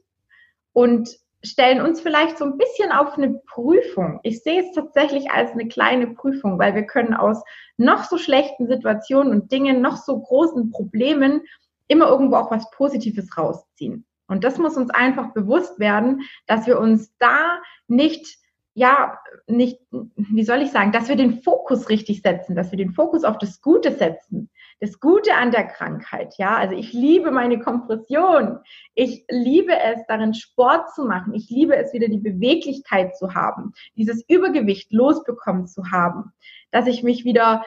und 0.71 1.17
stellen 1.43 1.81
uns 1.81 2.01
vielleicht 2.01 2.37
so 2.37 2.45
ein 2.45 2.57
bisschen 2.57 2.91
auf 2.91 3.17
eine 3.17 3.33
Prüfung. 3.47 4.19
Ich 4.23 4.43
sehe 4.43 4.61
es 4.61 4.73
tatsächlich 4.73 5.31
als 5.31 5.51
eine 5.51 5.67
kleine 5.67 6.07
Prüfung, 6.07 6.59
weil 6.59 6.75
wir 6.75 6.83
können 6.83 7.13
aus 7.13 7.43
noch 7.77 8.03
so 8.03 8.17
schlechten 8.17 8.67
Situationen 8.67 9.33
und 9.33 9.51
Dingen, 9.51 9.81
noch 9.81 9.97
so 9.97 10.19
großen 10.19 10.69
Problemen 10.71 11.41
immer 11.87 12.07
irgendwo 12.07 12.35
auch 12.35 12.51
was 12.51 12.69
Positives 12.71 13.37
rausziehen. 13.37 14.05
Und 14.27 14.43
das 14.43 14.57
muss 14.57 14.77
uns 14.77 14.91
einfach 14.91 15.33
bewusst 15.33 15.79
werden, 15.79 16.21
dass 16.47 16.67
wir 16.67 16.79
uns 16.79 17.13
da 17.17 17.59
nicht 17.87 18.37
ja, 18.73 19.19
nicht, 19.47 19.79
wie 20.15 20.43
soll 20.43 20.61
ich 20.61 20.71
sagen, 20.71 20.93
dass 20.93 21.09
wir 21.09 21.17
den 21.17 21.41
Fokus 21.43 21.89
richtig 21.89 22.21
setzen, 22.21 22.55
dass 22.55 22.71
wir 22.71 22.77
den 22.77 22.93
Fokus 22.93 23.25
auf 23.25 23.37
das 23.37 23.61
Gute 23.61 23.91
setzen, 23.91 24.49
das 24.81 24.99
Gute 24.99 25.35
an 25.35 25.51
der 25.51 25.67
Krankheit, 25.67 26.33
ja. 26.39 26.57
Also 26.57 26.75
ich 26.75 26.91
liebe 26.91 27.29
meine 27.29 27.59
Kompression. 27.59 28.57
Ich 28.95 29.25
liebe 29.29 29.79
es, 29.79 30.01
darin 30.07 30.33
Sport 30.33 30.91
zu 30.95 31.05
machen. 31.05 31.35
Ich 31.35 31.51
liebe 31.51 31.75
es, 31.75 31.93
wieder 31.93 32.07
die 32.07 32.17
Beweglichkeit 32.17 33.15
zu 33.15 33.35
haben, 33.35 33.73
dieses 33.95 34.27
Übergewicht 34.27 34.91
losbekommen 34.91 35.67
zu 35.67 35.91
haben, 35.91 36.33
dass 36.71 36.87
ich 36.87 37.03
mich 37.03 37.23
wieder, 37.25 37.63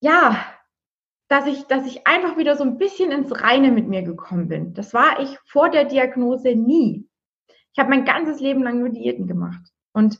ja, 0.00 0.44
dass 1.28 1.46
ich, 1.46 1.62
dass 1.68 1.86
ich 1.86 2.08
einfach 2.08 2.36
wieder 2.36 2.56
so 2.56 2.64
ein 2.64 2.76
bisschen 2.76 3.12
ins 3.12 3.40
Reine 3.40 3.70
mit 3.70 3.86
mir 3.86 4.02
gekommen 4.02 4.48
bin. 4.48 4.74
Das 4.74 4.92
war 4.92 5.20
ich 5.20 5.38
vor 5.46 5.70
der 5.70 5.84
Diagnose 5.84 6.56
nie. 6.56 7.08
Ich 7.72 7.78
habe 7.78 7.88
mein 7.88 8.04
ganzes 8.04 8.40
Leben 8.40 8.64
lang 8.64 8.80
nur 8.80 8.88
Diäten 8.88 9.28
gemacht. 9.28 9.62
Und 9.92 10.18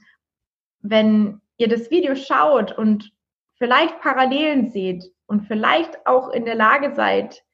wenn 0.79 1.41
ihr 1.57 1.67
das 1.67 1.91
Video 1.91 2.15
schaut 2.15 2.79
und 2.79 3.13
vielleicht 3.57 4.01
Parallelen 4.01 4.71
seht 4.71 5.13
und 5.31 5.47
vielleicht 5.47 6.09
auch 6.09 6.31
in 6.31 6.45
der 6.45 6.57
Lage 6.57 6.93
seid, 6.97 7.45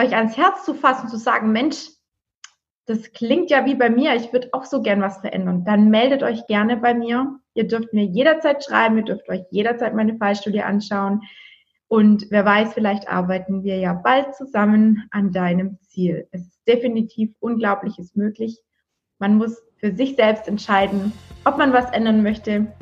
euch 0.00 0.16
ans 0.16 0.38
Herz 0.38 0.64
zu 0.64 0.72
fassen, 0.72 1.10
zu 1.10 1.18
sagen, 1.18 1.52
Mensch, 1.52 1.90
das 2.86 3.12
klingt 3.12 3.50
ja 3.50 3.66
wie 3.66 3.74
bei 3.74 3.90
mir, 3.90 4.14
ich 4.14 4.32
würde 4.32 4.48
auch 4.52 4.64
so 4.64 4.80
gern 4.80 5.02
was 5.02 5.18
verändern, 5.18 5.66
dann 5.66 5.90
meldet 5.90 6.22
euch 6.22 6.46
gerne 6.46 6.78
bei 6.78 6.94
mir. 6.94 7.40
Ihr 7.52 7.68
dürft 7.68 7.92
mir 7.92 8.04
jederzeit 8.04 8.64
schreiben, 8.64 8.96
ihr 8.96 9.04
dürft 9.04 9.28
euch 9.28 9.42
jederzeit 9.50 9.94
meine 9.94 10.16
Fallstudie 10.16 10.62
anschauen. 10.62 11.20
Und 11.88 12.26
wer 12.30 12.46
weiß, 12.46 12.72
vielleicht 12.72 13.06
arbeiten 13.06 13.64
wir 13.64 13.76
ja 13.76 13.92
bald 13.92 14.34
zusammen 14.34 15.08
an 15.10 15.30
deinem 15.30 15.78
Ziel. 15.82 16.26
Es 16.30 16.40
ist 16.40 16.66
definitiv 16.66 17.34
Unglaubliches 17.40 18.14
möglich. 18.14 18.62
Man 19.18 19.36
muss 19.36 19.62
für 19.76 19.94
sich 19.94 20.16
selbst 20.16 20.48
entscheiden, 20.48 21.12
ob 21.44 21.58
man 21.58 21.74
was 21.74 21.90
ändern 21.90 22.22
möchte 22.22 22.72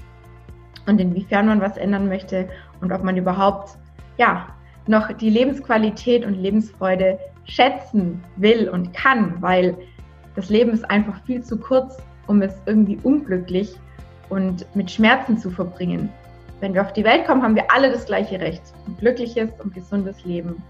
und 0.86 1.00
inwiefern 1.00 1.46
man 1.46 1.60
was 1.60 1.76
ändern 1.76 2.08
möchte 2.08 2.48
und 2.80 2.92
ob 2.92 3.02
man 3.02 3.16
überhaupt 3.16 3.76
ja 4.18 4.46
noch 4.86 5.12
die 5.12 5.30
Lebensqualität 5.30 6.24
und 6.24 6.34
Lebensfreude 6.34 7.18
schätzen 7.44 8.22
will 8.36 8.68
und 8.68 8.92
kann, 8.92 9.40
weil 9.40 9.76
das 10.34 10.48
Leben 10.50 10.72
ist 10.72 10.88
einfach 10.90 11.20
viel 11.24 11.42
zu 11.42 11.58
kurz, 11.58 11.96
um 12.26 12.42
es 12.42 12.54
irgendwie 12.66 12.98
unglücklich 13.02 13.76
und 14.28 14.66
mit 14.74 14.90
Schmerzen 14.90 15.38
zu 15.38 15.50
verbringen. 15.50 16.10
Wenn 16.60 16.74
wir 16.74 16.82
auf 16.82 16.92
die 16.92 17.04
Welt 17.04 17.26
kommen, 17.26 17.42
haben 17.42 17.54
wir 17.54 17.70
alle 17.70 17.90
das 17.90 18.06
gleiche 18.06 18.40
Recht, 18.40 18.62
ein 18.86 18.96
glückliches 18.96 19.50
und 19.62 19.74
gesundes 19.74 20.24
Leben. 20.24 20.62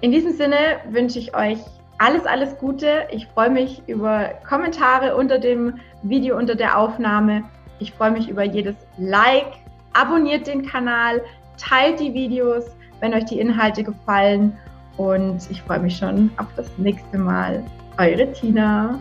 In 0.00 0.10
diesem 0.10 0.32
Sinne 0.32 0.56
wünsche 0.90 1.18
ich 1.18 1.34
euch 1.36 1.58
alles, 1.98 2.26
alles 2.26 2.58
Gute. 2.58 3.06
Ich 3.10 3.26
freue 3.28 3.50
mich 3.50 3.82
über 3.86 4.30
Kommentare 4.46 5.16
unter 5.16 5.38
dem 5.38 5.78
Video, 6.02 6.36
unter 6.36 6.54
der 6.54 6.78
Aufnahme. 6.78 7.44
Ich 7.78 7.92
freue 7.92 8.10
mich 8.10 8.28
über 8.28 8.42
jedes 8.42 8.76
Like. 8.98 9.52
Abonniert 9.92 10.48
den 10.48 10.66
Kanal, 10.66 11.22
teilt 11.58 12.00
die 12.00 12.12
Videos, 12.12 12.64
wenn 13.00 13.14
euch 13.14 13.24
die 13.24 13.40
Inhalte 13.40 13.82
gefallen. 13.82 14.56
Und 14.96 15.50
ich 15.50 15.60
freue 15.62 15.80
mich 15.80 15.96
schon 15.96 16.30
auf 16.36 16.46
das 16.56 16.66
nächste 16.78 17.18
Mal. 17.18 17.64
Eure 17.98 18.30
Tina. 18.32 19.00